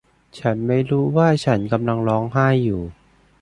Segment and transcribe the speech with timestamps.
[0.39, 2.81] ฉันไม่รู้ว่าฉันกำลังร้องไห้อยู่